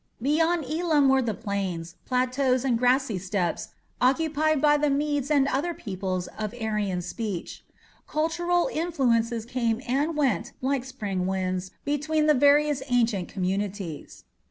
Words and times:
Beyond 0.19 0.65
Elam 0.67 1.09
were 1.09 1.21
the 1.21 1.35
plains, 1.35 1.93
plateaus, 2.07 2.65
and 2.65 2.75
grassy 2.75 3.19
steppes 3.19 3.67
occupied 4.01 4.59
by 4.59 4.75
the 4.75 4.89
Medes 4.89 5.29
and 5.29 5.47
other 5.47 5.75
peoples 5.75 6.25
of 6.39 6.55
Aryan 6.59 7.03
speech. 7.03 7.63
Cultural 8.07 8.67
influences 8.73 9.45
came 9.45 9.79
and 9.87 10.17
went 10.17 10.53
like 10.59 10.85
spring 10.85 11.27
winds 11.27 11.69
between 11.85 12.25
the 12.25 12.33
various 12.33 12.81
ancient 12.87 13.29
communities. 13.29 14.23